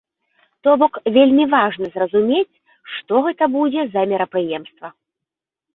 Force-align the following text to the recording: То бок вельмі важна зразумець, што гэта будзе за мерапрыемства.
То 0.67 0.71
бок 0.83 0.93
вельмі 1.17 1.45
важна 1.55 1.85
зразумець, 1.97 2.55
што 2.95 3.13
гэта 3.29 3.43
будзе 3.59 3.81
за 3.95 4.01
мерапрыемства. 4.15 4.87